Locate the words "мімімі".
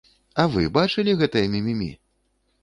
1.57-1.91